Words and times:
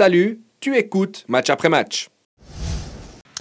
Salut, 0.00 0.40
tu 0.60 0.78
écoutes 0.78 1.26
match 1.28 1.50
après 1.50 1.68
match. 1.68 2.08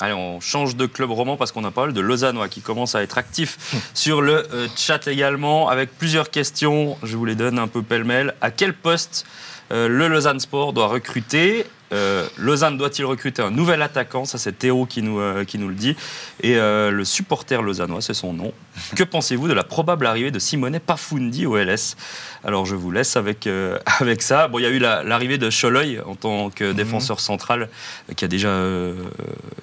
Allez, 0.01 0.11
on 0.11 0.41
change 0.41 0.75
de 0.75 0.87
club 0.87 1.09
roman 1.09 1.37
parce 1.37 1.53
qu'on 1.53 1.63
a 1.63 1.71
parlé 1.71 1.93
de 1.93 2.01
Lausannois 2.01 2.49
qui 2.49 2.59
commence 2.59 2.95
à 2.95 3.01
être 3.01 3.17
actif 3.17 3.57
sur 3.93 4.21
le 4.21 4.45
euh, 4.53 4.67
chat 4.75 5.07
également 5.07 5.69
avec 5.69 5.97
plusieurs 5.97 6.29
questions. 6.29 6.97
Je 7.01 7.15
vous 7.15 7.23
les 7.23 7.35
donne 7.35 7.59
un 7.59 7.69
peu 7.69 7.81
pêle-mêle. 7.81 8.35
À 8.41 8.51
quel 8.51 8.73
poste 8.73 9.25
euh, 9.71 9.87
le 9.87 10.07
Lausanne 10.07 10.39
Sport 10.39 10.73
doit 10.73 10.87
recruter 10.87 11.65
euh, 11.91 12.27
Lausanne 12.37 12.77
doit-il 12.77 13.03
recruter 13.03 13.41
un 13.41 13.49
nouvel 13.49 13.81
attaquant? 13.81 14.23
Ça, 14.23 14.37
c'est 14.37 14.51
Théo 14.51 14.85
qui 14.85 15.01
nous, 15.01 15.19
qui 15.45 15.57
nous 15.57 15.69
le 15.69 15.73
dit. 15.73 15.95
Et 16.43 16.53
le 16.53 17.01
supporter 17.03 17.63
lausannois, 17.63 18.01
c'est 18.01 18.13
son 18.13 18.31
nom. 18.31 18.53
que 18.95 19.03
pensez-vous 19.03 19.47
de 19.47 19.53
la 19.53 19.63
probable 19.63 20.05
arrivée 20.05 20.29
de 20.29 20.37
Simone 20.37 20.79
Pafundi 20.79 21.47
au 21.47 21.57
LS 21.57 21.97
Alors, 22.43 22.67
je 22.67 22.75
vous 22.75 22.91
laisse 22.91 23.17
avec, 23.17 23.49
avec 23.99 24.21
ça. 24.21 24.47
Bon, 24.47 24.59
il 24.59 24.61
y 24.61 24.65
a 24.67 24.69
eu 24.69 24.77
l'arrivée 24.77 25.39
de 25.39 25.49
Choloy 25.49 25.99
en 26.05 26.13
tant 26.13 26.51
que 26.51 26.65
mhm. 26.65 26.73
défenseur 26.75 27.19
central 27.19 27.69
qui 28.15 28.23
a 28.23 28.27
déjà, 28.27 28.55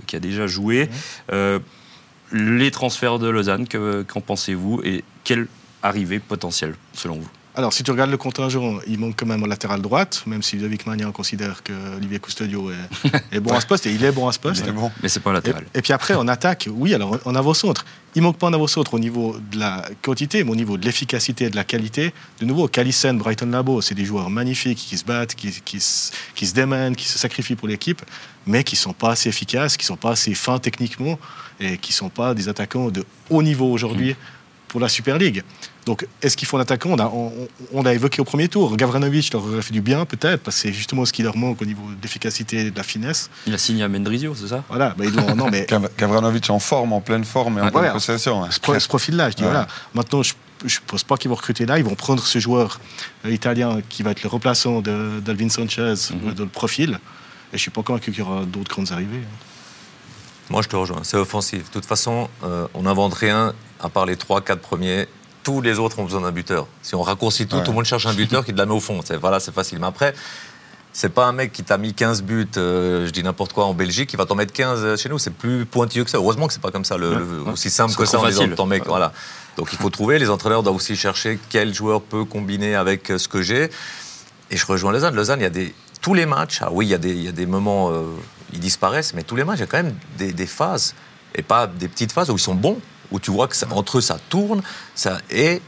qui 0.08 0.16
a 0.16 0.20
déjà 0.20 0.48
joué. 0.48 0.90
Mhm. 1.32 1.60
les 2.32 2.72
transferts 2.72 3.20
de 3.20 3.28
Lausanne, 3.28 3.68
qu'en 3.68 4.20
pensez-vous? 4.20 4.80
Et 4.82 5.04
quelle 5.22 5.46
arrivée 5.84 6.18
potentielle, 6.18 6.74
selon 6.92 7.20
vous? 7.20 7.30
Alors, 7.56 7.72
si 7.72 7.82
tu 7.82 7.90
regardes 7.90 8.10
le 8.10 8.18
contingent, 8.18 8.80
il 8.86 8.98
manque 8.98 9.14
quand 9.16 9.24
même 9.24 9.42
en 9.42 9.46
latéral 9.46 9.80
droite, 9.80 10.22
même 10.26 10.42
si 10.42 10.58
David 10.58 10.86
Magnan 10.86 11.10
considère 11.10 11.62
que 11.62 11.72
Olivier 11.96 12.18
Custodio 12.18 12.70
est, 13.32 13.40
bon 13.40 13.54
à 13.54 13.62
ce 13.62 13.66
poste, 13.66 13.86
et 13.86 13.94
il 13.94 14.04
est 14.04 14.12
bon 14.12 14.28
à 14.28 14.32
ce 14.32 14.38
poste. 14.38 14.70
Bon. 14.72 14.90
Mais 15.02 15.08
c'est 15.08 15.20
pas 15.20 15.32
latéral. 15.32 15.64
Et, 15.74 15.80
puis 15.80 15.94
après, 15.94 16.14
en 16.14 16.28
attaque, 16.28 16.68
oui, 16.70 16.92
alors 16.92 17.18
en 17.24 17.34
avant-centre. 17.34 17.86
Il 18.14 18.22
manque 18.22 18.36
pas 18.38 18.46
en 18.46 18.52
avant-centre 18.52 18.92
au 18.94 18.98
niveau 18.98 19.36
de 19.50 19.58
la 19.58 19.86
quantité, 20.02 20.44
mais 20.44 20.50
au 20.50 20.56
niveau 20.56 20.76
de 20.76 20.84
l'efficacité 20.84 21.46
et 21.46 21.50
de 21.50 21.56
la 21.56 21.64
qualité. 21.64 22.12
De 22.40 22.44
nouveau, 22.44 22.68
Calissen, 22.68 23.16
Brighton 23.16 23.46
Labo, 23.50 23.80
c'est 23.80 23.94
des 23.94 24.04
joueurs 24.04 24.28
magnifiques 24.28 24.78
qui 24.78 24.98
se 24.98 25.04
battent, 25.04 25.34
qui, 25.34 25.50
qui, 25.64 25.78
qui 26.34 26.46
se 26.46 26.54
démènent, 26.54 26.94
qui 26.94 27.08
se 27.08 27.18
sacrifient 27.18 27.56
pour 27.56 27.68
l'équipe, 27.68 28.02
mais 28.46 28.64
qui 28.64 28.76
sont 28.76 28.92
pas 28.92 29.12
assez 29.12 29.30
efficaces, 29.30 29.78
qui 29.78 29.86
sont 29.86 29.96
pas 29.96 30.10
assez 30.10 30.34
fins 30.34 30.58
techniquement, 30.58 31.18
et 31.58 31.78
qui 31.78 31.92
sont 31.92 32.10
pas 32.10 32.34
des 32.34 32.48
attaquants 32.50 32.90
de 32.90 33.04
haut 33.30 33.42
niveau 33.42 33.70
aujourd'hui 33.70 34.12
mmh. 34.12 34.35
Pour 34.68 34.80
la 34.80 34.88
Super 34.88 35.18
League. 35.18 35.42
Donc, 35.84 36.06
est-ce 36.20 36.36
qu'il 36.36 36.48
faut 36.48 36.56
un 36.56 36.60
attaquant? 36.60 36.90
On 36.90 36.98
a, 36.98 37.12
on, 37.72 37.86
a, 37.86 37.94
évoqué 37.94 38.20
au 38.20 38.24
premier 38.24 38.48
tour. 38.48 38.76
Gavranovic 38.76 39.32
leur 39.32 39.44
aurait 39.44 39.62
fait 39.62 39.72
du 39.72 39.80
bien, 39.80 40.04
peut-être, 40.04 40.42
parce 40.42 40.56
que 40.56 40.62
c'est 40.62 40.72
justement 40.72 41.04
ce 41.04 41.12
qui 41.12 41.22
leur 41.22 41.36
manque 41.36 41.62
au 41.62 41.64
niveau 41.64 41.84
d'efficacité 42.02 42.58
et 42.66 42.70
de 42.72 42.76
la 42.76 42.82
finesse. 42.82 43.30
Il 43.46 43.54
a 43.54 43.58
signé 43.58 43.84
à 43.84 43.88
Mendrizio, 43.88 44.34
c'est 44.34 44.48
ça? 44.48 44.64
Voilà. 44.68 44.94
Bah, 44.98 45.04
non, 45.36 45.48
mais... 45.50 45.66
Gavranovic 45.98 46.50
en 46.50 46.58
forme, 46.58 46.92
en 46.92 47.00
pleine 47.00 47.24
forme 47.24 47.58
et 47.58 47.62
en 47.62 47.70
pleine 47.70 47.92
possession. 47.92 48.44
Ce, 48.50 48.88
profil-là, 48.88 49.30
je 49.30 49.36
dis 49.36 49.42
voilà. 49.44 49.68
Maintenant, 49.94 50.22
je 50.22 50.34
ne 50.64 50.70
pense 50.86 51.04
pas 51.04 51.16
qu'ils 51.16 51.28
vont 51.28 51.36
recruter 51.36 51.66
là. 51.66 51.78
Ils 51.78 51.84
vont 51.84 51.94
prendre 51.94 52.24
ce 52.24 52.38
joueur 52.40 52.80
euh, 53.24 53.30
italien 53.30 53.80
qui 53.88 54.02
va 54.02 54.10
être 54.10 54.22
le 54.22 54.28
remplaçant 54.28 54.80
d'Alvin 54.80 55.48
Sanchez 55.48 55.94
mhm. 56.10 56.34
dans 56.34 56.44
le 56.44 56.50
profil. 56.50 56.90
Et 56.90 56.94
je 57.52 57.56
ne 57.56 57.58
suis 57.58 57.70
pas 57.70 57.82
convaincu 57.82 58.10
qu'il 58.10 58.24
y 58.24 58.26
aura 58.26 58.44
d'autres 58.44 58.70
grandes 58.70 58.90
arrivées. 58.90 59.22
Moi, 60.50 60.62
je 60.62 60.68
te 60.68 60.76
rejoins. 60.76 61.00
C'est 61.02 61.16
offensif. 61.16 61.64
De 61.68 61.72
toute 61.72 61.86
façon, 61.86 62.28
euh, 62.44 62.66
on 62.74 62.82
n'invente 62.82 63.14
rien 63.14 63.54
à 63.80 63.88
part 63.88 64.06
les 64.06 64.16
3-4 64.16 64.56
premiers 64.56 65.08
tous 65.46 65.60
les 65.60 65.78
autres 65.78 66.00
ont 66.00 66.04
besoin 66.04 66.22
d'un 66.22 66.32
buteur. 66.32 66.66
Si 66.82 66.96
on 66.96 67.02
raccourcit 67.02 67.46
tout, 67.46 67.60
tout 67.60 67.70
le 67.70 67.76
monde 67.76 67.84
cherche 67.84 68.04
un 68.06 68.14
buteur 68.14 68.44
qui 68.44 68.52
te 68.52 68.58
la 68.58 68.66
met 68.66 68.72
au 68.72 68.80
fond. 68.80 68.98
Voilà, 69.20 69.38
c'est 69.38 69.54
facile. 69.54 69.78
Mais 69.78 69.86
après, 69.86 70.12
c'est 70.92 71.08
pas 71.08 71.26
un 71.26 71.32
mec 71.32 71.52
qui 71.52 71.62
t'a 71.62 71.78
mis 71.78 71.94
15 71.94 72.24
buts, 72.24 72.48
euh, 72.56 73.06
je 73.06 73.12
dis 73.12 73.22
n'importe 73.22 73.52
quoi, 73.52 73.66
en 73.66 73.72
Belgique, 73.72 74.08
qui 74.10 74.16
va 74.16 74.26
t'en 74.26 74.34
mettre 74.34 74.52
15 74.52 74.80
euh, 74.82 74.96
chez 74.96 75.08
nous. 75.08 75.20
C'est 75.20 75.30
plus 75.30 75.64
pointilleux 75.64 76.02
que 76.02 76.10
ça. 76.10 76.18
Heureusement 76.18 76.48
que 76.48 76.52
c'est 76.52 76.60
pas 76.60 76.72
comme 76.72 76.84
ça, 76.84 76.96
le, 76.96 77.42
aussi 77.52 77.70
simple 77.70 77.94
que 77.94 78.04
ça 78.04 78.18
en 78.18 78.26
disant 78.26 78.48
ton 78.56 78.66
mec. 78.66 78.86
Voilà. 78.86 79.12
Donc 79.56 79.68
il 79.72 79.78
faut 79.78 79.88
trouver. 79.88 80.18
Les 80.18 80.30
entraîneurs 80.30 80.64
doivent 80.64 80.74
aussi 80.74 80.96
chercher 80.96 81.38
quel 81.48 81.72
joueur 81.72 82.02
peut 82.02 82.24
combiner 82.24 82.74
avec 82.74 83.12
euh, 83.12 83.18
ce 83.18 83.28
que 83.28 83.40
j'ai. 83.40 83.70
Et 84.50 84.56
je 84.56 84.66
rejoins 84.66 84.90
Lausanne. 84.90 85.14
Lausanne, 85.14 85.38
il 85.38 85.44
y 85.44 85.46
a 85.46 85.50
des 85.50 85.76
tous 86.02 86.14
les 86.14 86.26
matchs. 86.26 86.58
Ah 86.60 86.70
oui, 86.72 86.86
il 86.86 86.88
y 86.88 86.94
a 86.94 86.98
des, 86.98 87.12
il 87.12 87.22
y 87.22 87.28
a 87.28 87.32
des 87.32 87.46
moments, 87.46 87.92
ils 88.52 88.58
disparaissent, 88.58 89.14
mais 89.14 89.22
tous 89.22 89.36
les 89.36 89.44
matchs, 89.44 89.58
il 89.58 89.60
y 89.60 89.64
a 89.64 89.66
quand 89.68 89.82
même 89.82 89.94
des, 90.18 90.32
des 90.32 90.46
phases 90.46 90.94
et 91.36 91.42
pas 91.42 91.68
des 91.68 91.86
petites 91.86 92.10
phases 92.10 92.30
où 92.30 92.34
ils 92.34 92.40
sont 92.40 92.54
bons 92.56 92.80
où 93.10 93.20
tu 93.20 93.30
vois 93.30 93.48
que 93.48 93.56
entre 93.72 93.98
eux 93.98 94.00
ça 94.00 94.18
tourne, 94.28 94.62
ça, 94.94 95.18
et 95.30 95.60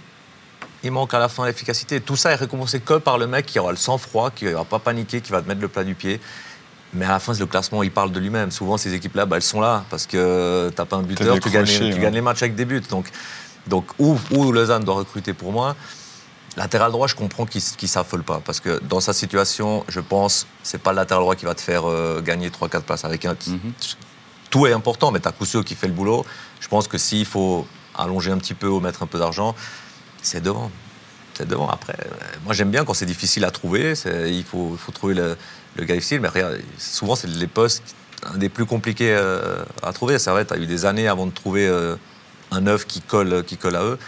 il 0.85 0.93
manque 0.93 1.13
à 1.15 1.19
la 1.19 1.29
fin 1.29 1.47
l'efficacité. 1.47 2.01
Tout 2.01 2.17
ça 2.17 2.31
est 2.33 2.37
récompensé 2.37 2.81
que 2.81 2.95
par 2.95 3.19
le 3.19 3.27
mec 3.27 3.47
qui 3.47 3.59
aura 3.59 3.71
le 3.71 3.77
sang-froid, 3.77 4.31
qui 4.31 4.45
ne 4.45 4.53
va 4.53 4.65
pas 4.65 4.79
paniquer, 4.79 5.21
qui 5.21 5.33
va 5.33 5.43
te 5.43 5.49
mettre 5.49 5.61
le 5.61 5.69
plat 5.69 5.85
du 5.85 5.95
pied. 5.95 6.21
Mais 6.95 7.05
à 7.05 7.11
la 7.11 7.19
fin, 7.19 7.35
le 7.35 7.47
classement, 7.47 7.83
il 7.83 7.91
parle 7.91 8.13
de 8.13 8.21
lui-même. 8.21 8.51
Souvent, 8.51 8.79
ces 8.79 8.95
équipes-là, 8.95 9.27
bah, 9.27 9.37
elles 9.37 9.43
sont 9.43 9.61
là 9.61 9.85
parce 9.91 10.07
que 10.07 10.71
tu 10.71 10.81
n'as 10.81 10.87
pas 10.87 10.97
un 10.97 11.03
buteur, 11.03 11.39
tu, 11.39 11.51
gagnes, 11.51 11.67
tu 11.67 11.99
gagnes, 12.01 12.15
les 12.15 12.21
matchs 12.21 12.43
avec 12.43 12.55
des 12.55 12.65
buts. 12.65 12.83
Donc, 12.89 13.11
donc 13.67 13.87
où, 13.99 14.17
où 14.31 14.53
Lausanne 14.53 14.85
doit 14.85 14.95
recruter 14.95 15.35
pour 15.35 15.53
moi 15.53 15.77
Latéral 16.57 16.91
droit, 16.91 17.07
je 17.07 17.15
comprends 17.15 17.45
qu'il 17.45 17.61
ne 17.83 17.87
s'affole 17.87 18.23
pas. 18.23 18.41
Parce 18.45 18.59
que 18.59 18.81
dans 18.83 19.01
sa 19.01 19.13
situation, 19.13 19.85
je 19.89 20.01
pense, 20.01 20.47
c'est 20.63 20.81
pas 20.81 20.91
le 20.91 20.97
latéral 20.97 21.23
droit 21.23 21.37
qui 21.37 21.45
va 21.45 21.55
te 21.55 21.61
faire 21.61 21.89
euh, 21.89 22.21
gagner 22.21 22.49
3-4 22.49 22.81
places 22.83 23.05
avec 23.05 23.27
un. 23.27 23.37
Mhm 23.47 23.73
tout 24.51 24.67
est 24.67 24.73
important, 24.73 25.11
mais 25.11 25.21
tu 25.21 25.29
as 25.29 25.63
qui 25.63 25.75
fait 25.75 25.89
le 25.89 25.93
boulot. 25.93 26.25
Je 26.61 26.69
pense 26.69 26.89
que 26.89 26.99
s'il 26.99 27.27
faut 27.27 27.67
allonger 27.97 28.31
un 28.31 28.39
petit 28.39 28.55
peu 28.55 28.69
ou 28.69 28.81
mettre 28.81 29.03
un 29.03 29.07
peu 29.07 29.19
d'argent, 29.19 29.55
c'est 30.23 30.43
devant. 30.43 30.71
C'est 31.35 31.47
devant. 31.47 31.69
Après, 31.69 31.95
euh, 31.95 32.15
moi 32.45 32.53
j'aime 32.55 32.71
bien 32.71 32.85
quand 32.85 32.95
c'est 32.95 33.07
difficile 33.07 33.45
à 33.45 33.51
trouver. 33.51 33.95
Il 34.27 34.45
faut, 34.45 34.77
trouver 34.93 35.15
le, 35.15 35.37
gars 35.85 35.95
difficile, 35.95 36.21
mais 36.21 36.31
souvent 36.79 37.15
c'est 37.15 37.29
les 37.29 37.47
postes 37.47 37.83
des 38.35 38.49
plus 38.49 38.67
compliqués 38.67 39.15
euh, 39.15 39.63
à 39.83 39.93
trouver. 39.93 40.19
C'est 40.19 40.31
vrai, 40.31 40.45
tu 40.45 40.55
as 40.55 40.59
eu 40.59 40.67
des 40.67 40.85
années 40.85 41.07
avant 41.07 41.27
de 41.27 41.31
trouver 41.31 41.69
euh, 41.69 41.95
un 42.51 42.67
œuf 42.67 42.87
qui 42.87 43.01
colle, 43.01 43.45
qui 43.45 43.57
colle 43.57 43.77
à 43.77 43.85
eux. 43.85 43.99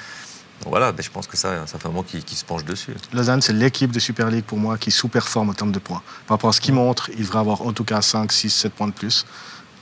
voilà, 0.66 0.92
mais 0.92 1.04
je 1.04 1.10
pense 1.10 1.28
que 1.28 1.36
ça, 1.36 1.66
ça 1.66 1.78
fait 1.78 1.86
un 1.86 1.90
moment 1.90 2.02
qui, 2.02 2.34
se 2.34 2.44
penche 2.44 2.64
dessus. 2.64 2.94
Lausanne, 3.12 3.42
c'est 3.42 3.52
l'équipe 3.52 3.92
de 3.92 4.00
Super 4.00 4.28
League 4.28 4.44
pour 4.44 4.58
moi 4.58 4.76
qui 4.76 4.90
sous-performe 4.90 5.50
en 5.50 5.54
termes 5.54 5.72
de 5.72 5.78
points. 5.78 6.02
Par 6.26 6.36
rapport 6.36 6.50
à 6.50 6.52
ce 6.52 6.60
qu'ils 6.60 6.74
montrent, 6.74 7.10
il 7.10 7.20
devrait 7.20 7.38
avoir 7.38 7.62
en 7.62 7.72
tout 7.72 7.84
cas 7.84 8.02
5, 8.02 8.32
6, 8.32 8.50
7 8.50 8.72
points 8.72 8.88
de 8.88 8.92
plus 8.92 9.24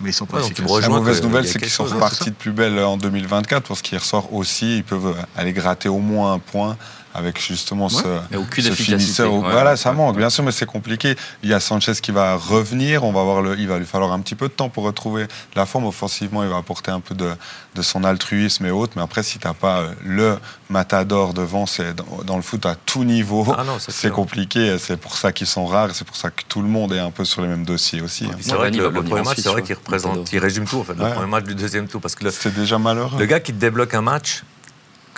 mais 0.01 0.11
ils 0.11 0.13
sont 0.13 0.27
pas 0.27 0.41
La 0.81 0.89
mauvaise 0.89 1.23
nouvelle, 1.23 1.47
c'est 1.47 1.59
qu'ils 1.59 1.71
sont 1.71 1.85
repartis 1.85 2.31
de 2.31 2.35
plus 2.35 2.53
belle 2.53 2.79
en 2.79 2.97
2024, 2.97 3.67
parce 3.67 3.83
qu'il 3.83 3.99
ressort 3.99 4.33
aussi, 4.33 4.79
ils 4.79 4.85
peuvent 4.85 5.15
aller 5.37 5.53
gratter 5.53 5.89
au 5.89 5.99
moins 5.99 6.35
un 6.35 6.39
point 6.39 6.77
avec 7.19 7.41
justement 7.41 7.89
ce, 7.89 8.03
ce 8.33 8.71
finisseur. 8.73 9.31
voilà, 9.33 9.77
ça 9.77 9.93
manque, 9.93 10.17
bien 10.17 10.31
sûr, 10.31 10.45
mais 10.45 10.53
c'est 10.53 10.67
compliqué. 10.67 11.17
Il 11.43 11.51
y 11.51 11.55
a 11.55 11.61
Sanchez 11.61 11.95
qui 12.01 12.13
va 12.13 12.37
revenir, 12.37 13.05
on 13.05 13.13
va 13.13 13.23
voir 13.23 13.43
le, 13.43 13.59
il 13.59 13.69
va 13.69 13.79
lui 13.79 13.87
falloir 13.87 14.13
un 14.13 14.21
petit 14.21 14.35
peu 14.35 14.49
de 14.49 14.53
temps 14.53 14.69
pour 14.69 14.85
retrouver 14.85 15.27
la 15.55 15.67
forme. 15.67 15.87
Offensivement, 15.87 16.43
il 16.43 16.49
va 16.49 16.57
apporter 16.57 16.91
un 16.91 17.01
peu 17.01 17.15
de, 17.15 17.31
de 17.75 17.83
son 17.83 18.05
altruisme 18.05 18.67
et 18.67 18.71
autres, 18.71 18.95
mais 18.97 19.03
après, 19.03 19.23
si 19.23 19.39
tu 19.39 19.47
n'as 19.47 19.55
pas 19.55 19.81
euh, 19.81 19.93
le 20.05 20.39
matador 20.71 21.35
devant, 21.35 21.67
c'est 21.67 21.95
dans, 22.25 22.37
le 22.37 22.43
foot 22.43 22.67
à 22.67 22.75
tout 22.75 23.05
niveau, 23.05 23.47
ah 23.57 23.65
c'est 23.79 24.11
compliqué. 24.11 24.77
C'est 24.79 24.97
pour 24.97 25.17
ça 25.17 25.33
qu'ils 25.33 25.47
sont 25.47 25.67
rares, 25.67 25.95
c'est 25.95 26.07
pour 26.07 26.17
ça 26.17 26.31
que 26.31 26.43
tout 26.49 26.63
le 26.63 26.69
monde 26.69 26.93
est 26.93 26.99
un 26.99 27.11
peu 27.11 27.25
sur 27.25 27.43
les 27.43 27.49
mêmes 27.49 27.65
dossiers 27.65 28.01
aussi. 28.01 28.27
Hein. 28.27 28.37
C'est 28.41 28.55
vrai 28.55 28.71
que 28.71 28.77
le, 28.77 28.93
premier 28.93 29.23
match, 29.23 29.39
c'est 29.39 29.49
vrai 29.49 29.63
qu'il 29.63 29.75
représente, 29.75 30.33
il 30.33 30.39
résume 30.39 30.67
tout, 30.67 30.79
en 30.79 30.85
fait, 30.85 30.95
le 30.95 31.11
premier 31.11 31.27
match 31.27 31.45
du 31.45 31.55
deuxième 31.55 31.89
tour, 31.89 32.01
parce 32.01 32.15
que 32.15 32.29
c'est 32.31 32.55
déjà 32.55 32.79
malheureux. 32.79 33.19
Le 33.19 33.27
gars 33.27 33.41
qui 33.41 33.53
te 33.53 33.59
débloque 33.59 33.95
un 33.95 34.03
match, 34.03 34.43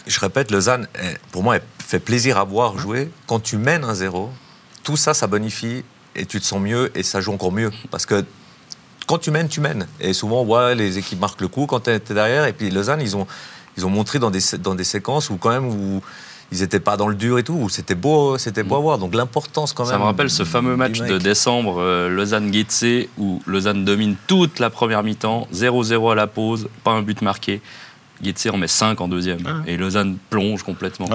je 0.06 0.19
répète, 0.21 0.50
Lausanne, 0.50 0.87
pour 1.32 1.43
moi, 1.43 1.59
fait 1.91 1.99
plaisir 1.99 2.39
à 2.39 2.45
voir 2.45 2.78
jouer. 2.78 3.11
Quand 3.27 3.41
tu 3.41 3.56
mènes 3.56 3.84
un 3.84 3.95
zéro, 3.95 4.31
tout 4.84 4.97
ça, 4.97 5.12
ça 5.12 5.27
bonifie 5.27 5.83
et 6.15 6.25
tu 6.25 6.41
te 6.41 6.45
sens 6.45 6.61
mieux 6.61 6.91
et 6.95 7.03
ça 7.03 7.21
joue 7.21 7.33
encore 7.33 7.53
mieux. 7.53 7.71
Parce 7.91 8.06
que 8.06 8.25
quand 9.06 9.19
tu 9.19 9.33
mènes, 9.33 9.49
tu 9.49 9.61
mènes. 9.61 9.89
Et 10.00 10.12
souvent, 10.12 10.45
ouais, 10.45 10.77
les 10.77 10.99
équipes 10.99 11.21
marquent 11.21 11.41
le 11.41 11.49
coup 11.49 11.67
quand 11.67 11.81
tu 11.81 11.91
es, 11.91 11.99
derrière. 11.99 12.45
Et 12.47 12.53
puis 12.53 12.71
Lausanne, 12.71 13.00
ils 13.03 13.17
ont, 13.17 13.27
ils 13.77 13.84
ont 13.84 13.91
montré 13.91 14.21
dans 14.21 14.31
des, 14.31 14.41
dans 14.61 14.77
des 14.77 14.84
séquences 14.84 15.31
où 15.31 15.37
quand 15.37 15.50
même 15.50 15.67
où 15.67 16.00
ils 16.53 16.61
n'étaient 16.61 16.81
pas 16.81 16.97
dans 16.97 17.09
le 17.09 17.15
dur 17.17 17.39
et 17.39 17.43
tout, 17.43 17.55
où 17.55 17.69
c'était 17.69 17.97
beau, 17.97 18.39
c'était 18.39 18.62
beau 18.62 18.77
à 18.77 18.81
voir. 18.81 18.99
Donc 18.99 19.15
l'importance 19.15 19.73
quand 19.73 19.84
même. 19.84 19.93
Ça 19.93 19.99
me 19.99 20.05
rappelle 20.05 20.31
ce 20.31 20.45
fameux 20.45 20.77
match 20.77 21.00
de 21.00 21.19
décembre, 21.19 21.81
euh, 21.81 22.09
Lausanne-Guetze, 22.09 23.09
où 23.19 23.43
Lausanne 23.47 23.84
domine 23.84 24.15
toute 24.29 24.61
la 24.61 24.71
première 24.71 25.03
mi-temps, 25.03 25.49
0-0 25.53 26.12
à 26.12 26.15
la 26.15 26.29
pause, 26.29 26.69
pas 26.84 26.93
un 26.93 27.03
but 27.03 27.21
marqué. 27.23 27.61
Guetze 28.22 28.48
en 28.53 28.56
met 28.56 28.69
5 28.69 29.00
en 29.00 29.08
deuxième. 29.08 29.64
Et 29.66 29.76
Lausanne 29.76 30.19
plonge 30.31 30.62
complètement. 30.62 31.08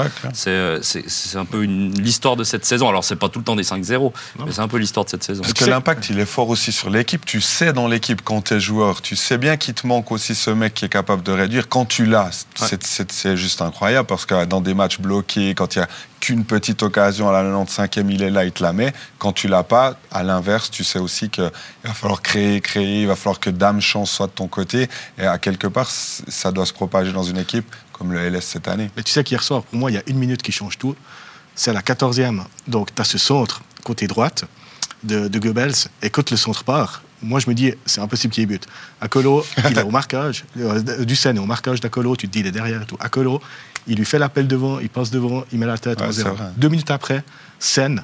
Euh, 0.48 0.80
c'est 0.82 1.38
un 1.38 1.46
peu 1.46 1.62
l'histoire 1.62 2.36
de 2.36 2.44
cette 2.44 2.66
saison. 2.66 2.90
Alors, 2.90 3.04
c'est 3.04 3.16
pas 3.16 3.30
tout 3.30 3.40
le 3.40 3.46
temps 3.46 3.56
des 3.56 3.64
5-0, 3.64 4.12
mais 4.46 4.52
c'est 4.52 4.62
un 4.62 4.68
peu 4.68 4.78
l'histoire 4.78 5.06
de 5.06 5.10
cette 5.10 5.24
saison. 5.24 5.42
Parce 5.42 5.54
que 5.54 5.66
l'impact, 5.66 6.10
il 6.10 6.20
est 6.20 6.26
fort 6.26 6.50
aussi 6.50 6.72
sur 6.72 6.90
l'équipe. 6.90 7.26
Tu 7.26 7.42
sais 7.42 7.74
dans 7.74 7.88
l'équipe 7.88 8.22
quand 8.24 8.46
tu 8.46 8.56
es 8.56 8.60
joueur, 8.60 9.02
tu 9.02 9.16
sais 9.16 9.38
bien 9.38 9.58
qu'il 9.58 9.74
te 9.74 9.86
manque 9.88 10.12
aussi 10.12 10.36
ce 10.36 10.50
mec 10.50 10.74
qui 10.74 10.86
est 10.86 10.90
capable 10.90 11.24
de 11.24 11.32
réduire. 11.32 11.70
Quand 11.70 11.86
tu 11.86 12.06
l'as, 12.06 12.46
c'est 12.56 13.38
juste 13.38 13.62
incroyable 13.62 14.08
parce 14.08 14.26
que 14.26 14.46
dans 14.46 14.62
des 14.62 14.74
matchs 14.74 15.00
bloqués, 15.00 15.56
quand 15.56 15.76
il 15.76 15.80
y 15.80 15.82
a 15.82 15.88
qu'une 16.20 16.46
petite 16.46 16.82
occasion 16.84 17.30
à 17.30 17.44
la 17.44 17.44
95e, 17.44 18.10
il 18.10 18.24
est 18.24 18.30
là, 18.30 18.46
il 18.46 18.52
te 18.52 18.64
la 18.64 18.74
met. 18.74 18.94
Quand 19.20 19.34
tu 19.34 19.48
l'as 19.48 19.64
pas, 19.64 19.98
à 20.12 20.24
l'inverse, 20.24 20.72
tu 20.72 20.84
sais 20.84 21.00
aussi 21.00 21.30
qu'il 21.30 21.52
va 21.84 21.94
falloir 21.94 22.22
créer, 22.22 22.62
créer, 22.62 23.02
il 23.02 23.08
va 23.08 23.16
falloir 23.16 23.40
que 23.40 23.50
Dame 23.50 23.82
Chance 23.82 24.12
soit 24.12 24.28
de 24.28 24.32
ton 24.32 24.48
côté. 24.48 24.88
Et 25.18 25.26
à 25.26 25.38
quelque 25.38 25.68
part, 25.68 25.90
ça 25.90 26.52
doit 26.52 26.66
se 26.66 26.74
propager 26.74 27.12
dans 27.12 27.24
une 27.24 27.38
équipe 27.38 27.76
comme 27.92 28.12
le 28.12 28.30
LS 28.30 28.44
cette 28.44 28.68
année. 28.68 28.90
Mais 28.98 29.04
tu 29.04 29.12
sais 29.12 29.24
qu'hier 29.24 29.44
soir, 29.44 29.64
pour 29.64 29.78
moi, 29.78 29.92
il 29.92 29.94
y 29.94 29.98
a 29.98 30.04
une 30.08 30.18
minute 30.18 30.42
qui 30.42 30.52
change 30.52 30.78
tout. 30.78 30.96
C'est 31.56 31.72
à 31.72 31.74
la 31.74 31.82
14e. 31.82 32.44
Donc, 32.68 32.94
tu 32.94 33.02
as 33.02 33.06
ce 33.06 33.18
centre 33.18 33.62
côté 33.84 34.08
droite 34.08 34.46
de, 35.04 35.40
Goebbels. 35.40 35.90
Et 36.02 36.10
quand 36.10 36.30
le 36.32 36.38
centre 36.38 36.64
part, 36.64 37.04
moi, 37.22 37.40
je 37.40 37.50
me 37.50 37.56
dis, 37.56 37.74
c'est 37.86 38.02
impossible 38.02 38.34
qu'il 38.34 38.42
y 38.42 38.44
ait 38.44 38.48
but. 38.48 38.66
Akolo, 39.02 39.46
il 39.70 39.78
est 39.78 39.82
au 39.84 39.90
marquage. 39.90 40.46
Euh, 40.60 41.06
du 41.06 41.16
Seine 41.16 41.38
est 41.38 41.40
au 41.40 41.46
marquage 41.46 41.80
d'Akolo. 41.80 42.16
Tu 42.16 42.28
te 42.28 42.34
dis, 42.34 42.40
il 42.40 42.48
est 42.48 42.52
derrière 42.52 42.82
et 42.82 42.86
tout. 42.86 42.98
Akolo, 43.00 43.42
il 43.88 43.98
lui 43.98 44.06
fait 44.06 44.20
l'appel 44.20 44.48
devant, 44.48 44.80
il 44.80 44.90
passe 44.90 45.12
devant, 45.12 45.44
il 45.52 45.60
met 45.60 45.66
la 45.66 45.78
tête 45.78 46.00
Deux 46.58 46.70
minutes 46.70 46.92
après, 46.92 47.24
scène, 47.60 48.04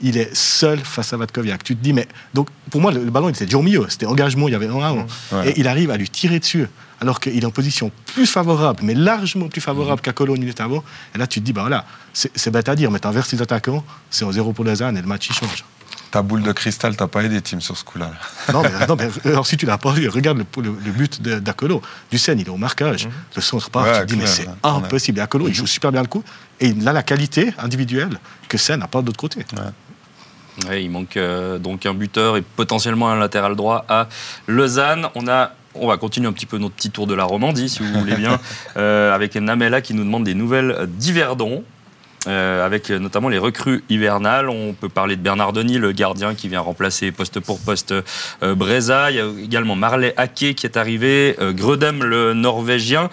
il 0.00 0.16
est 0.18 0.34
seul 0.34 0.78
face 0.80 1.12
à 1.12 1.16
Vatkoviak. 1.16 1.62
Tu 1.64 1.76
te 1.76 1.82
dis, 1.82 1.92
mais. 1.92 2.06
Donc, 2.34 2.48
pour 2.70 2.80
moi, 2.80 2.92
le, 2.92 3.04
le 3.04 3.10
ballon, 3.10 3.28
il 3.28 3.32
était 3.32 3.46
déjà 3.46 3.58
au 3.58 3.62
milieu. 3.62 3.86
C'était 3.88 4.06
engagement, 4.06 4.48
il 4.48 4.52
y 4.52 4.54
avait 4.54 4.68
un 4.68 4.80
avant. 4.80 5.06
Ouais. 5.32 5.50
Et 5.50 5.60
il 5.60 5.68
arrive 5.68 5.90
à 5.90 5.96
lui 5.96 6.08
tirer 6.08 6.38
dessus, 6.38 6.66
alors 7.00 7.20
qu'il 7.20 7.42
est 7.42 7.46
en 7.46 7.50
position 7.50 7.90
plus 8.06 8.26
favorable, 8.26 8.80
mais 8.82 8.94
largement 8.94 9.48
plus 9.48 9.60
favorable 9.60 10.00
qu'à 10.00 10.12
Cologne 10.12 10.36
une 10.36 10.42
minute 10.42 10.60
avant. 10.60 10.82
Et 11.14 11.18
là, 11.18 11.26
tu 11.26 11.40
te 11.40 11.44
dis, 11.44 11.52
bah 11.52 11.62
voilà, 11.62 11.86
c'est 12.12 12.50
bête 12.50 12.68
à 12.68 12.74
dire, 12.76 12.90
mais 12.90 12.98
t'inverses 12.98 13.32
les 13.32 13.40
attaquants, 13.42 13.84
c'est 14.10 14.24
en 14.24 14.32
zéro 14.32 14.52
pour 14.52 14.64
Lausanne 14.64 14.96
et 14.96 15.00
le 15.00 15.06
match, 15.06 15.28
il 15.30 15.34
change. 15.34 15.64
Ta 16.16 16.22
boule 16.22 16.42
de 16.42 16.52
cristal, 16.52 16.96
t'as 16.96 17.08
pas 17.08 17.22
aidé, 17.24 17.42
Tim, 17.42 17.60
sur 17.60 17.76
ce 17.76 17.84
coup-là. 17.84 18.10
Non, 18.52 18.62
mais, 18.62 18.86
non, 18.86 18.96
mais 18.96 19.10
alors 19.30 19.46
si 19.46 19.58
tu 19.58 19.66
l'as 19.66 19.76
pas 19.76 19.92
vu, 19.92 20.08
regarde 20.08 20.38
le, 20.38 20.46
le- 20.62 20.70
le 20.82 20.90
but 20.90 21.20
d'Akolo. 21.20 21.82
Ducène, 22.10 22.40
il 22.40 22.46
est 22.46 22.50
au 22.50 22.56
marquage. 22.56 23.06
Le 23.34 23.42
centre 23.42 23.68
part, 23.68 23.84
Ouais, 23.84 24.00
tu 24.00 24.06
te 24.06 24.12
dis, 24.14 24.16
mais 24.16 24.26
c'est 24.26 24.48
impossible. 24.62 25.18
Et 25.18 25.22
Akolo, 25.22 25.46
il 25.48 25.54
joue 25.54 25.66
super 25.66 25.92
bien 25.92 26.00
le 26.00 26.08
coup. 26.08 26.24
Et 26.58 26.68
il 26.68 26.88
a 26.88 26.94
la 26.94 27.02
qualité 27.02 27.52
individuelle 27.58 28.18
que 28.48 28.56
Sen 28.56 28.80
n'a 28.80 28.86
pas 28.88 29.02
de 29.02 29.06
l'autre 29.06 29.18
côté. 29.20 29.44
Ouais, 30.70 30.82
il 30.82 30.88
manque 30.90 31.18
euh, 31.18 31.58
donc 31.58 31.84
un 31.84 31.92
buteur 31.92 32.38
et 32.38 32.42
potentiellement 32.42 33.10
un 33.10 33.16
latéral 33.18 33.54
droit 33.54 33.84
à 33.90 34.08
Lausanne. 34.46 35.08
On 35.16 35.28
a 35.28 35.52
on 35.74 35.86
va 35.86 35.98
continuer 35.98 36.26
un 36.28 36.32
petit 36.32 36.46
peu 36.46 36.56
notre 36.56 36.74
petit 36.74 36.88
tour 36.90 37.06
de 37.06 37.12
la 37.14 37.24
Romandie, 37.24 37.68
si 37.68 37.80
vous 37.82 37.92
voulez 38.00 38.16
bien, 38.16 38.40
euh, 38.78 39.14
avec 39.14 39.34
Namela 39.34 39.82
qui 39.82 39.92
nous 39.92 40.04
demande 40.04 40.24
des 40.24 40.32
nouvelles 40.32 40.86
d'Yverdon. 40.88 41.62
Euh, 42.26 42.64
avec 42.64 42.90
notamment 42.90 43.28
les 43.28 43.38
recrues 43.38 43.82
hivernales. 43.88 44.48
On 44.48 44.72
peut 44.72 44.88
parler 44.88 45.16
de 45.16 45.20
Bernard 45.22 45.52
Denis, 45.52 45.78
le 45.78 45.92
gardien 45.92 46.34
qui 46.34 46.48
vient 46.48 46.60
remplacer 46.60 47.12
poste 47.12 47.40
pour 47.40 47.58
poste 47.60 47.92
euh, 48.42 48.54
Breza. 48.54 49.10
Il 49.10 49.16
y 49.16 49.20
a 49.20 49.26
également 49.42 49.76
Marley 49.76 50.14
Hake 50.16 50.54
qui 50.54 50.66
est 50.66 50.76
arrivé, 50.76 51.36
euh, 51.40 51.52
Gredem 51.52 52.02
le 52.04 52.34
Norvégien. 52.34 53.10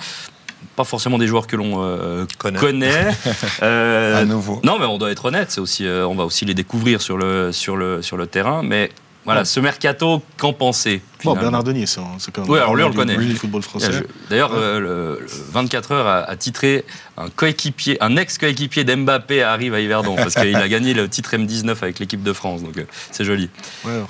Pas 0.75 0.83
forcément 0.85 1.17
des 1.19 1.27
joueurs 1.27 1.45
que 1.45 1.55
l'on 1.55 1.83
euh, 1.83 2.25
Connaît. 2.39 2.59
connaît. 2.59 3.07
Euh, 3.61 4.21
À 4.21 4.25
nouveau. 4.25 4.59
non, 4.63 4.79
mais 4.79 4.85
on 4.85 4.97
doit 4.97 5.11
être 5.11 5.25
honnête. 5.25 5.51
C'est 5.51 5.61
aussi, 5.61 5.85
euh, 5.85 6.07
on 6.07 6.15
va 6.15 6.23
aussi 6.25 6.45
les 6.45 6.53
découvrir 6.55 7.01
sur 7.01 7.17
le 7.17 7.51
sur 7.51 7.75
le 7.77 8.01
sur 8.01 8.17
le 8.17 8.25
terrain. 8.27 8.63
Mais 8.63 8.89
voilà, 9.25 9.41
Ouais. 9.41 9.45
ce 9.45 9.59
mercato, 9.59 10.21
qu'en 10.37 10.53
penser 10.53 11.01
Bon, 11.23 11.33
Bernard 11.35 11.63
Denis, 11.63 11.87
c'est 11.87 12.31
quand 12.33 12.41
même 12.41 12.49
Oui, 12.49 12.57
alors 12.59 12.75
lui, 12.75 12.83
on 12.83 12.89
le 12.89 12.93
connaît. 12.93 13.15
du 13.15 13.35
football 13.35 13.61
français. 13.61 14.03
D'ailleurs, 14.29 14.51
euh, 14.53 14.79
le, 14.79 15.19
le 15.21 15.27
24 15.53 15.91
heures 15.93 16.07
a, 16.07 16.17
a 16.23 16.35
titré 16.35 16.83
un 17.15 17.29
coéquipier, 17.29 17.97
un 18.03 18.17
ex-coéquipier 18.17 18.83
d'Mbappé 18.83 19.41
arrive 19.41 19.73
à 19.73 19.79
Yverdon 19.79 20.15
parce 20.17 20.35
qu'il 20.35 20.53
a 20.55 20.67
gagné 20.67 20.93
le 20.93 21.07
titre 21.07 21.33
M19 21.35 21.69
avec 21.81 21.99
l'équipe 21.99 22.21
de 22.23 22.33
France. 22.33 22.61
Donc 22.63 22.77
euh, 22.77 22.83
c'est 23.11 23.23
joli. 23.23 23.49
Ouais, 23.85 23.93
alors, 23.93 24.09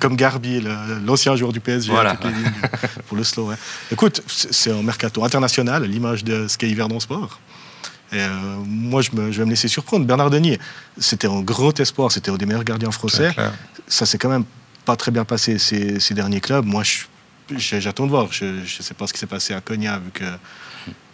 comme 0.00 0.16
Garbi, 0.16 0.64
l'ancien 1.04 1.36
joueur 1.36 1.52
du 1.52 1.60
PSG, 1.60 1.90
Voilà. 1.92 2.16
pour 3.08 3.16
le 3.18 3.24
slow. 3.24 3.50
Écoute, 3.92 4.22
c'est 4.26 4.70
un 4.72 4.82
mercato 4.82 5.22
international, 5.24 5.84
à 5.84 5.86
l'image 5.86 6.24
de 6.24 6.48
ce 6.48 6.56
qu'est 6.56 6.68
Yverdon 6.70 7.00
Sport. 7.00 7.38
Et 8.10 8.16
euh, 8.20 8.28
moi, 8.66 9.02
je, 9.02 9.10
me- 9.12 9.30
je 9.30 9.38
vais 9.40 9.44
me 9.44 9.50
laisser 9.50 9.68
surprendre. 9.68 10.06
Bernard 10.06 10.30
Denis, 10.30 10.56
c'était 10.96 11.26
un 11.28 11.42
grand 11.42 11.78
espoir, 11.78 12.10
c'était 12.10 12.30
un 12.30 12.36
des 12.36 12.46
meilleurs 12.46 12.64
gardiens 12.64 12.90
français. 12.90 13.34
Ça 13.88 14.06
s'est 14.06 14.18
quand 14.18 14.28
même 14.28 14.44
pas 14.84 14.96
très 14.96 15.10
bien 15.10 15.24
passé 15.24 15.58
ces, 15.58 16.00
ces 16.00 16.14
derniers 16.14 16.40
clubs. 16.40 16.64
Moi, 16.64 16.82
j'attends 17.56 18.04
de 18.06 18.10
voir. 18.10 18.28
Je 18.32 18.44
ne 18.44 18.64
sais 18.66 18.94
pas 18.94 19.06
ce 19.06 19.12
qui 19.12 19.18
s'est 19.18 19.26
passé 19.26 19.54
à 19.54 19.60
Cognac, 19.60 20.02
vu 20.02 20.10
qu'il 20.12 20.26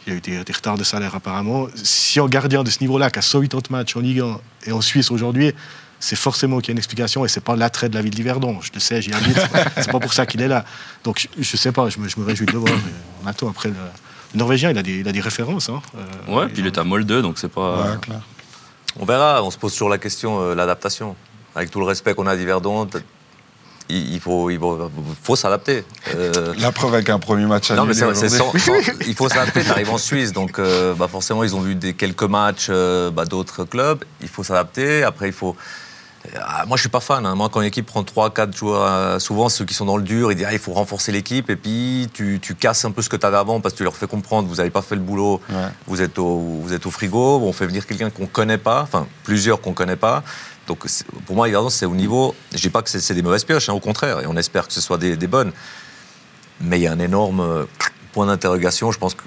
y 0.07 0.11
a 0.11 0.15
eu 0.15 0.21
des, 0.21 0.45
des 0.45 0.53
retards 0.53 0.79
de 0.79 0.85
salaire 0.85 1.15
apparemment. 1.15 1.69
Si 1.75 2.21
un 2.21 2.27
gardien 2.27 2.63
de 2.63 2.71
ce 2.71 2.81
niveau-là, 2.81 3.11
qui 3.11 3.19
a 3.19 3.23
180 3.23 3.77
matchs 3.77 3.97
en 3.97 4.01
Ligue 4.01 4.21
1 4.21 4.41
et 4.67 4.73
en 4.73 4.81
Suisse 4.81 5.11
aujourd'hui, 5.11 5.53
c'est 6.01 6.17
forcément 6.17 6.59
qu'il 6.59 6.69
y 6.69 6.71
a 6.73 6.75
une 6.75 6.79
explication 6.79 7.25
et 7.25 7.29
c'est 7.29 7.41
pas 7.41 7.57
l'attrait 7.57 7.89
de 7.89 7.95
la 7.95 8.03
ville 8.03 8.15
d'Yverdon. 8.15 8.61
Je 8.61 8.71
le 8.75 8.81
sais, 8.81 9.01
j'y 9.01 9.13
habite. 9.13 9.39
c'est 9.77 9.91
pas 9.91 10.01
pour 10.01 10.13
ça 10.13 10.27
qu'il 10.27 10.43
est 10.43 10.49
là. 10.49 10.65
Donc 11.03 11.27
je, 11.37 11.43
je 11.43 11.57
sais 11.57 11.73
pas, 11.73 11.89
je 11.89 11.99
me, 11.99 12.09
je 12.09 12.21
me 12.21 12.25
réjouis 12.27 12.47
de 12.47 12.53
le 12.53 12.59
voir. 12.59 12.75
On 13.23 13.27
attend 13.27 13.49
après 13.49 13.71
le, 13.71 13.77
le 14.35 14.39
Norvégien, 14.39 14.71
il 14.71 14.77
a 14.79 14.83
des, 14.83 14.99
il 14.99 15.09
a 15.09 15.13
des 15.13 15.21
références. 15.21 15.69
Hein. 15.71 15.81
Euh, 15.97 16.35
Ouais, 16.35 16.49
puis 16.49 16.59
il 16.61 16.67
est 16.67 16.77
à 16.77 16.85
Molde, 16.85 17.11
donc 17.23 17.39
c'est 17.39 17.49
pas. 17.49 17.93
Ouais, 17.93 17.99
clair. 18.03 18.21
On 19.01 19.05
verra, 19.07 19.43
on 19.43 19.51
se 19.51 19.57
pose 19.59 19.73
toujours 19.73 19.89
la 19.89 19.99
question, 19.99 20.41
euh, 20.41 20.55
l'adaptation. 20.55 21.17
Avec 21.55 21.71
tout 21.71 21.79
le 21.81 21.87
respect 21.87 22.15
qu'on 22.15 22.27
a 22.27 22.37
d'Yverdon, 22.37 22.87
peut- 22.87 23.03
il, 23.89 24.15
il 24.15 24.21
faut, 24.21 24.49
il 24.51 24.59
faut, 24.59 24.91
faut 25.23 25.37
s'adapter. 25.37 25.85
Euh, 26.15 26.55
La 26.59 26.73
preuve 26.73 26.95
avec 26.95 27.11
un 27.11 27.19
premier 27.19 27.45
match 27.47 27.71
à 27.71 27.75
non, 27.77 27.85
mais 27.85 27.93
c'est 27.95 28.29
sans- 28.29 28.51
sans- 28.59 28.73
il 29.07 29.15
faut 29.15 29.29
s'adapter. 29.29 29.63
Tu 29.63 29.71
arrives 29.71 29.91
en 29.93 29.99
Suisse, 29.99 30.33
donc 30.33 30.59
euh, 30.59 30.95
bah 30.95 31.07
forcément, 31.07 31.45
ils 31.45 31.55
ont 31.55 31.61
vu 31.61 31.75
des, 31.75 31.93
quelques 31.93 32.23
matchs 32.25 32.69
euh, 32.71 33.11
bah, 33.11 33.25
d'autres 33.27 33.65
clubs. 33.65 34.03
Il 34.23 34.29
faut 34.29 34.43
s'adapter. 34.43 35.03
Après, 35.05 35.27
il 35.29 35.33
faut. 35.33 35.55
Ah, 36.41 36.65
moi, 36.67 36.79
je 36.79 36.81
suis 36.81 36.89
pas 36.89 37.01
fan. 37.01 37.27
hein. 37.27 37.35
Moi, 37.35 37.51
quand 37.53 37.61
une 37.61 37.67
équipe 37.67 37.85
prend 37.85 38.03
3-4 38.03 38.57
joueurs, 38.57 39.21
souvent 39.21 39.51
ceux 39.51 39.67
qui 39.67 39.75
sont 39.75 39.85
dans 39.85 39.99
le 39.99 40.03
dur, 40.03 40.33
ils 40.33 40.37
disent 40.37 40.47
ah, 40.49 40.55
il 40.55 40.59
faut 40.59 40.73
renforcer 40.73 41.13
l'équipe. 41.13 41.51
Et 41.51 41.57
puis, 41.57 42.09
tu, 42.15 42.39
tu 42.41 42.55
casses 42.55 42.87
un 42.87 42.91
peu 42.93 43.03
ce 43.03 43.11
que 43.11 43.17
tu 43.17 43.27
avais 43.27 43.37
avant 43.37 43.61
parce 43.61 43.75
que 43.75 43.79
tu 43.79 43.85
leur 43.85 43.95
fais 43.95 44.07
comprendre 44.07 44.49
vous 44.49 44.55
n'avez 44.57 44.71
pas 44.71 44.81
fait 44.81 44.95
le 44.95 45.03
boulot, 45.03 45.43
Ouais. 45.51 45.57
vous, 45.87 46.01
êtes 46.01 46.19
au, 46.19 46.39
vous 46.63 46.73
êtes 46.73 46.87
au 46.87 46.91
frigo. 46.91 47.41
On 47.43 47.53
fait 47.53 47.67
venir 47.67 47.87
quelqu'un 47.87 48.09
qu'on 48.09 48.25
connaît 48.25 48.57
pas, 48.57 48.81
enfin, 48.81 49.07
plusieurs 49.25 49.61
qu'on 49.61 49.75
connaît 49.75 49.97
pas. 49.97 50.23
Donc, 50.67 50.87
pour 51.27 51.37
moi, 51.37 51.49
Yverdon, 51.49 51.71
c'est 51.71 51.87
au 51.87 51.95
niveau. 51.95 52.35
Je 52.53 52.59
dis 52.59 52.71
pas 52.71 52.83
que 52.83 52.89
c'est 52.91 53.15
des 53.15 53.23
mauvaises 53.23 53.45
pioches, 53.45 53.69
hein, 53.69 53.75
au 53.75 53.81
contraire. 53.81 54.21
Et 54.21 54.27
on 54.27 54.37
espère 54.37 54.67
que 54.67 54.73
ce 54.73 54.81
soit 54.81 54.99
des, 54.99 55.17
bonnes. 55.27 55.53
Mais 56.61 56.79
il 56.79 56.83
y 56.83 56.87
a 56.87 56.93
un 56.93 56.99
énorme 56.99 57.67
point 58.13 58.27
d'interrogation. 58.27 58.91
Je 58.93 58.99
pense 58.99 59.15
que 59.15 59.25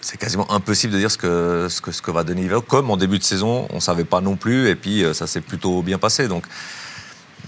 c'est 0.00 0.16
quasiment 0.16 0.50
impossible 0.52 0.92
de 0.92 0.98
dire 0.98 1.10
ce 1.10 1.18
que, 1.18 1.66
ce 1.68 1.80
que, 1.80 1.90
ce 1.90 2.02
que 2.02 2.10
va 2.10 2.24
donner 2.24 2.42
Yverdon. 2.42 2.64
Comme 2.66 2.90
en 2.90 2.96
début 2.96 3.18
de 3.18 3.24
saison, 3.24 3.66
on 3.70 3.76
ne 3.76 3.80
savait 3.80 4.04
pas 4.04 4.20
non 4.20 4.36
plus, 4.36 4.68
et 4.68 4.76
puis 4.76 5.04
euh, 5.04 5.12
ça 5.12 5.26
s'est 5.26 5.40
plutôt 5.40 5.82
bien 5.82 5.98
passé. 5.98 6.28
Donc, 6.28 6.44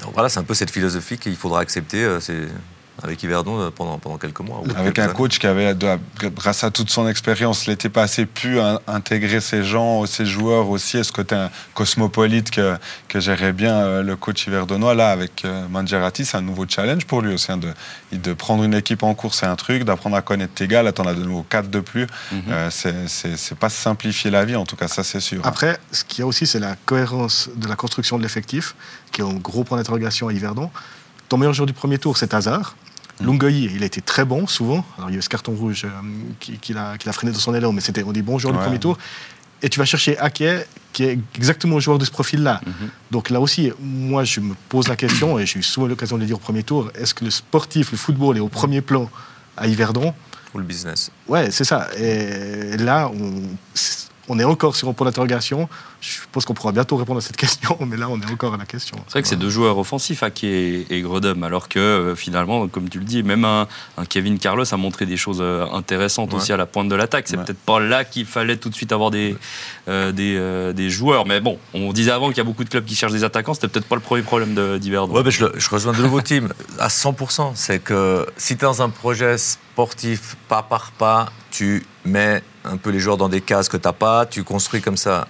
donc 0.03 0.15
voilà, 0.15 0.29
c'est 0.29 0.41
un 0.41 0.45
peu 0.45 0.55
cette 0.55 0.71
philosophie 0.71 1.19
qu'il 1.19 1.37
faudra 1.37 1.61
accepter 1.61 2.03
euh, 2.05 2.21
c'est- 2.21 2.49
avec 3.03 3.23
Yverdon 3.23 3.61
euh, 3.61 3.71
pendant, 3.71 3.99
pendant 3.99 4.19
quelques 4.19 4.41
mois. 4.41 4.59
ou 4.61 4.71
Avec 4.71 4.95
quelques 4.95 4.99
un 4.99 5.03
années. 5.05 5.13
coach 5.15 5.39
qui 5.39 5.47
avait, 5.47 5.75
grâce 6.37 6.65
à 6.65 6.71
toute 6.71 6.91
son 6.91 7.09
expérience, 7.09 7.67
l'été 7.67 7.89
passé, 7.89 8.27
pu 8.27 8.61
in- 8.61 8.81
intégrer 8.87 9.41
ces 9.41 9.63
gens, 9.65 10.07
ces 10.07 10.27
joueurs 10.27 10.69
aussi, 10.69 10.99
et 10.99 11.05
ce 11.05 11.13
côté 11.13 11.35
un 11.35 11.51
cosmopolite 11.75 12.51
que, 12.51 12.77
que 13.09 13.21
gérait 13.21 13.53
bien 13.53 13.75
euh, 13.77 14.03
le 14.03 14.17
coach 14.17 14.47
hiverdonois. 14.47 14.95
Là, 14.95 15.11
avec 15.11 15.45
euh, 15.45 15.67
Mangiarati, 15.69 16.25
c'est 16.25 16.37
un 16.37 16.43
nouveau 16.43 16.67
challenge 16.69 17.05
pour 17.07 17.23
lui 17.23 17.35
aussi. 17.35 17.51
hein, 17.53 17.57
de, 17.59 17.73
de 18.13 18.33
prendre 18.35 18.65
une 18.65 18.75
équipe 18.75 19.03
en 19.03 19.15
cours, 19.15 19.35
c'est 19.35 19.47
un 19.47 19.57
truc, 19.57 19.85
d'apprendre 19.85 20.17
à 20.17 20.23
connaître 20.23 20.55
tes 20.55 20.67
gars. 20.69 20.83
Là, 20.83 20.93
t'en 20.93 21.05
as 21.05 21.15
de 21.15 21.23
nouveau 21.25 21.43
quatre 21.49 21.71
de 21.71 21.81
plus. 21.81 22.07
C'est- 22.71 23.09
c'est 23.09 23.37
c'est 23.37 23.57
pas 23.59 23.69
simplifier 23.71 24.31
la 24.31 24.45
vie, 24.45 24.57
en 24.57 24.65
tout 24.67 24.77
cas, 24.77 24.89
ça, 24.89 25.03
c'est 25.05 25.21
sûr. 25.21 25.41
Après, 25.45 25.79
ce 25.93 26.05
qu'il 26.05 26.21
y 26.21 26.23
a 26.23 26.27
aussi, 26.27 26.47
c'est 26.47 26.59
la 26.61 26.77
cohérence 26.85 27.49
de 27.57 27.69
la 27.69 27.77
construction 27.77 28.19
de 28.19 28.23
l'effectif, 28.23 28.75
qui 29.13 29.21
est 29.21 29.25
un 29.25 29.35
gros 29.35 29.65
point 29.65 29.79
d'interrogation 29.79 30.29
à 30.29 30.33
Yverdon. 30.33 30.71
Ton 31.29 31.39
meilleur 31.39 31.53
joueur 31.55 31.67
du 31.67 31.73
premier 31.73 31.99
tour, 31.99 32.17
c'est 32.17 32.35
Hazard. 32.35 32.75
Lungoyi, 33.21 33.71
il 33.75 33.83
a 33.83 33.87
été 33.87 34.01
très 34.01 34.25
bon, 34.25 34.47
souvent. 34.47 34.85
Alors, 34.99 35.11
il 35.11 35.13
y 35.13 35.17
a 35.17 35.19
eu 35.19 35.23
ce 35.23 35.29
carton 35.29 35.53
rouge 35.53 35.85
euh, 35.85 35.89
qui, 36.41 36.59
qui 36.59 36.73
l'a, 36.73 36.97
freiné 37.13 37.33
dans 37.33 37.39
son 37.39 37.55
élan, 37.55 37.73
mais 37.73 37.81
c'était 37.81 38.03
un 38.03 38.13
des 38.13 38.23
bons 38.23 38.39
joueurs 38.39 38.55
Ouais. 38.55 38.61
du 38.61 38.65
premier 38.65 38.79
tour. 38.79 38.97
Et 39.63 39.69
tu 39.69 39.79
vas 39.79 39.85
chercher 39.85 40.17
Ake, 40.19 40.43
qui 40.93 41.05
est 41.05 41.19
exactement 41.35 41.75
le 41.75 41.81
joueur 41.83 41.99
de 41.99 42.05
ce 42.07 42.11
profil-là. 42.11 42.63
Donc 43.11 43.29
là 43.29 43.41
aussi, 43.41 43.71
moi, 43.79 44.25
je 44.25 44.41
me 44.41 44.55
pose 44.71 44.89
la 44.89 44.97
question, 44.97 45.39
et 45.39 45.45
j'ai 45.45 45.59
eu 45.59 45.63
souvent 45.63 45.87
l'occasion 45.87 46.17
de 46.17 46.23
le 46.23 46.27
dire 46.27 46.37
au 46.37 46.41
premier 46.41 46.63
tour, 46.63 46.91
est-ce 46.95 47.13
que 47.13 47.25
le 47.27 47.31
sportif, 47.31 47.93
le 47.93 47.99
football 47.99 48.39
est 48.39 48.41
au 48.41 48.49
premier 48.49 48.81
plan 48.81 49.11
à 49.59 49.67
Yverdon? 49.67 50.15
Ou 50.55 50.59
le 50.59 50.65
business. 50.65 51.11
Ouais, 51.29 51.51
c'est 51.51 51.65
ça. 51.65 51.89
Et 51.99 52.77
là, 52.79 53.11
on, 53.13 53.43
on 54.33 54.39
est 54.39 54.45
encore 54.45 54.77
sur 54.77 54.89
un 54.89 54.93
point 54.93 55.07
d'interrogation. 55.07 55.69
Je 56.01 56.19
pense 56.31 56.45
qu'on 56.45 56.55
pourra 56.55 56.71
bientôt 56.73 56.97
répondre 56.97 57.19
à 57.19 57.21
cette 57.21 57.37
question, 57.45 57.77
mais 57.87 57.97
là, 57.97 58.09
on 58.09 58.21
est 58.21 58.31
encore 58.31 58.55
à 58.55 58.57
la 58.57 58.65
question. 58.65 58.97
C'est 59.09 59.13
vrai 59.15 59.23
que 59.23 59.29
c'est 59.29 59.37
deux 59.37 59.51
joueurs 59.51 59.77
offensifs, 59.77 60.23
Ake 60.23 60.45
et, 60.45 60.87
et 60.89 61.01
Gredem, 61.03 61.43
alors 61.43 61.69
que 61.69 61.79
euh, 61.81 62.15
finalement, 62.15 62.69
comme 62.69 62.89
tu 62.89 62.99
le 63.01 63.05
dis, 63.05 63.23
même 63.25 63.45
un, 63.45 63.67
un 63.99 64.05
Kevin 64.05 64.39
Carlos 64.39 64.65
a 64.73 64.77
montré 64.77 65.05
des 65.05 65.17
choses 65.17 65.39
euh, 65.41 65.67
intéressantes 65.73 66.31
Ouais. 66.33 66.37
aussi 66.39 66.53
à 66.53 66.57
la 66.57 66.67
pointe 66.67 66.89
de 66.89 66.95
l'attaque. 66.95 67.27
C'est 67.27 67.37
Ouais. 67.37 67.45
peut-être 67.45 67.59
pas 67.59 67.81
là 67.81 68.05
qu'il 68.05 68.25
fallait 68.27 68.57
tout 68.57 68.69
de 68.71 68.75
suite 68.75 68.93
avoir 68.93 69.11
des, 69.11 69.37
euh, 69.89 70.13
des, 70.13 70.37
euh, 70.39 70.73
des 70.73 70.91
joueurs. 70.91 71.27
Mais 71.27 71.41
bon, 71.41 71.59
on 71.75 71.93
disait 71.93 72.13
avant 72.13 72.29
qu'il 72.29 72.37
y 72.39 72.41
a 72.41 72.45
beaucoup 72.45 72.63
de 72.65 72.69
clubs 72.71 72.85
qui 72.85 72.95
cherchent 72.95 73.13
des 73.13 73.25
attaquants. 73.25 73.55
C'était 73.55 73.69
peut-être 73.69 73.87
pas 73.89 73.97
le 73.97 74.01
premier 74.01 74.23
problème 74.23 74.55
de- 74.55 74.79
d'Yverdon. 74.79 75.13
Ouais, 75.15 75.23
mais 75.25 75.31
je, 75.33 75.45
le- 75.47 75.53
je 75.57 75.69
rejoins 75.71 75.93
de 75.93 76.03
nouveau 76.03 76.21
Tim 76.21 76.49
à 76.79 76.89
100%. 76.89 77.53
C'est 77.55 77.81
que 77.83 78.27
si 78.37 78.57
tu 78.57 78.65
es 78.65 78.67
dans 78.69 78.81
un 78.83 78.91
projet 78.91 79.37
sportif, 79.39 80.37
pas 80.49 80.63
par 80.63 80.93
pas, 80.93 81.27
tu 81.51 81.85
mets 82.05 82.43
un 82.65 82.77
peu 82.77 82.91
les 82.91 83.01
joueurs 83.01 83.17
dans 83.17 83.29
des 83.29 83.41
cases 83.41 83.69
que 83.69 83.77
tu 83.77 83.93
pas, 83.93 84.27
tu 84.27 84.45
construis 84.45 84.81
comme 84.81 84.97
ça. 84.97 85.29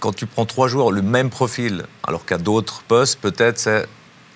Quand, 0.00 0.12
tu 0.12 0.26
prends 0.26 0.44
trois 0.44 0.66
joueurs, 0.66 0.90
le 0.90 1.02
même 1.02 1.30
profil, 1.30 1.84
alors 2.06 2.24
qu'à 2.24 2.38
d'autres 2.38 2.82
postes, 2.82 3.20
peut-être 3.20 3.58
c'est 3.58 3.86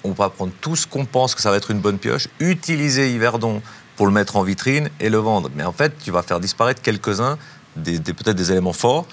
on 0.04 0.12
va 0.12 0.30
prendre 0.30 0.52
tout 0.60 0.76
ce 0.76 0.86
qu'on 0.86 1.04
pense 1.04 1.34
que 1.34 1.42
ça 1.42 1.50
va 1.50 1.56
être 1.56 1.70
une 1.70 1.80
bonne 1.80 1.98
pioche, 1.98 2.28
utiliser 2.38 3.12
Yverdon 3.12 3.60
pour 3.96 4.06
le 4.06 4.12
mettre 4.12 4.36
en 4.36 4.42
vitrine 4.42 4.88
et 4.98 5.10
le 5.10 5.18
vendre. 5.18 5.50
Mais 5.54 5.64
en 5.64 5.72
fait, 5.72 5.92
tu 6.02 6.10
vas 6.10 6.22
faire 6.22 6.40
disparaître 6.40 6.80
quelques-uns, 6.80 7.36
des, 7.76 7.98
peut-être 8.00 8.36
des 8.36 8.50
éléments 8.50 8.72
forts, 8.72 9.06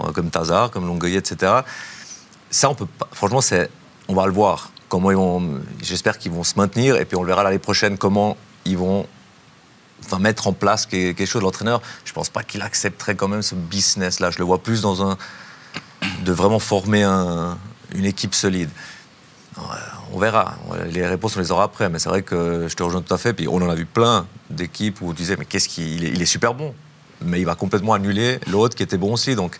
euh, 0.00 0.10
comme 0.10 0.30
Tazar, 0.30 0.70
comme 0.70 0.86
Longueuil, 0.86 1.16
etc. 1.16 1.60
Ça, 2.50 2.68
on 2.68 2.74
peut 2.74 2.86
pas. 2.86 3.08
Franchement, 3.12 3.40
on 4.08 4.14
va 4.14 4.26
le 4.26 4.32
voir. 4.32 4.70
J'espère 5.80 6.18
qu'ils 6.18 6.32
vont 6.32 6.44
se 6.44 6.54
maintenir 6.56 6.96
et 6.96 7.04
puis 7.06 7.16
on 7.16 7.22
le 7.22 7.28
verra 7.28 7.42
l'année 7.42 7.58
prochaine 7.58 7.96
comment 7.96 8.36
ils 8.64 8.76
vont. 8.76 9.06
Enfin, 10.04 10.18
mettre 10.18 10.46
en 10.48 10.52
place 10.52 10.86
quelque 10.86 11.24
chose. 11.26 11.42
L'entraîneur, 11.42 11.80
je 12.04 12.12
pense 12.12 12.28
pas 12.28 12.42
qu'il 12.42 12.62
accepterait 12.62 13.14
quand 13.14 13.28
même 13.28 13.42
ce 13.42 13.54
business-là. 13.54 14.30
Je 14.30 14.38
le 14.38 14.44
vois 14.44 14.58
plus 14.62 14.80
dans 14.82 15.08
un 15.08 15.16
de 16.24 16.32
vraiment 16.32 16.58
former 16.58 17.02
un- 17.02 17.56
une 17.94 18.04
équipe 18.04 18.34
solide. 18.34 18.70
On 20.12 20.18
verra. 20.18 20.54
Les 20.90 21.06
réponses, 21.06 21.36
on 21.36 21.40
les 21.40 21.52
aura 21.52 21.64
après. 21.64 21.88
Mais 21.88 21.98
c'est 21.98 22.08
vrai 22.08 22.22
que 22.22 22.66
je 22.68 22.74
te 22.74 22.82
rejoins 22.82 23.02
tout 23.02 23.14
à 23.14 23.18
fait. 23.18 23.32
Puis 23.32 23.48
on 23.48 23.56
en 23.56 23.68
a 23.68 23.74
vu 23.74 23.86
plein 23.86 24.26
d'équipes 24.50 25.00
où 25.02 25.10
on 25.10 25.12
disait 25.12 25.36
mais 25.38 25.44
qu'est-ce 25.44 25.68
qu'il 25.68 25.88
il 25.94 26.04
est, 26.04 26.08
il 26.08 26.22
est 26.22 26.26
super 26.26 26.54
bon, 26.54 26.74
mais 27.24 27.40
il 27.40 27.44
va 27.46 27.54
complètement 27.54 27.94
annuler 27.94 28.38
l'autre 28.50 28.74
qui 28.76 28.82
était 28.82 28.96
bon 28.98 29.12
aussi. 29.14 29.34
Donc 29.36 29.56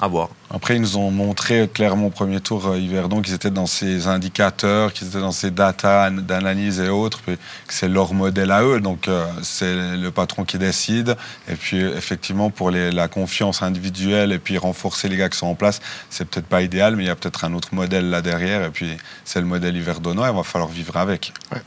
À 0.00 0.08
voir. 0.08 0.28
Après, 0.50 0.74
ils 0.74 0.80
nous 0.80 0.96
ont 0.96 1.12
montré 1.12 1.68
clairement 1.72 2.06
au 2.08 2.10
premier 2.10 2.40
tour 2.40 2.66
euh, 2.66 2.78
Yverdon 2.78 3.22
qu'ils 3.22 3.32
étaient 3.32 3.50
dans 3.50 3.66
ces 3.66 4.08
indicateurs, 4.08 4.92
qu'ils 4.92 5.06
étaient 5.06 5.20
dans 5.20 5.30
ces 5.30 5.52
data 5.52 6.10
d'analyse 6.10 6.80
et 6.80 6.88
autres, 6.88 7.20
puis 7.22 7.36
que 7.36 7.72
c'est 7.72 7.88
leur 7.88 8.12
modèle 8.12 8.50
à 8.50 8.64
eux. 8.64 8.80
Donc, 8.80 9.06
euh, 9.06 9.24
c'est 9.42 9.96
le 9.96 10.10
patron 10.10 10.44
qui 10.44 10.58
décide. 10.58 11.16
Et 11.48 11.54
puis, 11.54 11.80
effectivement, 11.80 12.50
pour 12.50 12.70
les- 12.70 12.90
la 12.90 13.06
confiance 13.06 13.62
individuelle 13.62 14.32
et 14.32 14.40
puis 14.40 14.58
renforcer 14.58 15.08
les 15.08 15.16
gars 15.16 15.28
qui 15.28 15.38
sont 15.38 15.46
en 15.46 15.54
place, 15.54 15.80
c'est 16.10 16.24
peut-être 16.24 16.46
pas 16.46 16.62
idéal, 16.62 16.96
mais 16.96 17.04
il 17.04 17.06
y 17.06 17.10
a 17.10 17.16
peut-être 17.16 17.44
un 17.44 17.54
autre 17.54 17.68
modèle 17.72 18.10
là 18.10 18.20
derrière. 18.20 18.64
Et 18.64 18.70
puis, 18.70 18.96
c'est 19.24 19.40
le 19.40 19.46
modèle 19.46 19.76
Yverdonois, 19.76 20.28
il 20.28 20.36
va 20.36 20.42
falloir 20.42 20.70
vivre 20.70 20.96
avec. 20.96 21.32
Ouais. 21.52 21.62